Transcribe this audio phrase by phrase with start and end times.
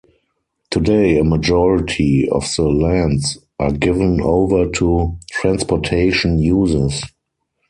[0.71, 7.03] Today, a majority of the lands are given over to transportation uses.